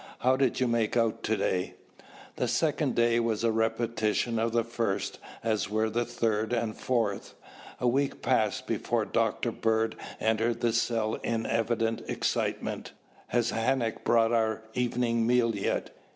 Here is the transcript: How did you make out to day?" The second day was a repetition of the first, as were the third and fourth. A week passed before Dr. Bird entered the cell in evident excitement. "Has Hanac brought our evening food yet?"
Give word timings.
How 0.21 0.35
did 0.35 0.59
you 0.59 0.67
make 0.67 0.97
out 0.97 1.21
to 1.21 1.37
day?" 1.37 1.75
The 2.37 2.47
second 2.47 2.95
day 2.95 3.19
was 3.19 3.43
a 3.43 3.51
repetition 3.51 4.39
of 4.39 4.51
the 4.51 4.63
first, 4.63 5.19
as 5.43 5.69
were 5.69 5.91
the 5.91 6.05
third 6.05 6.53
and 6.53 6.75
fourth. 6.75 7.35
A 7.79 7.87
week 7.87 8.23
passed 8.23 8.65
before 8.65 9.05
Dr. 9.05 9.51
Bird 9.51 9.95
entered 10.19 10.61
the 10.61 10.73
cell 10.73 11.19
in 11.21 11.45
evident 11.45 12.01
excitement. 12.07 12.93
"Has 13.27 13.51
Hanac 13.51 14.03
brought 14.03 14.31
our 14.31 14.63
evening 14.73 15.29
food 15.29 15.53
yet?" 15.53 15.95